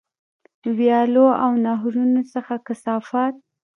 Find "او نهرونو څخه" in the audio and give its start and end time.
1.43-2.53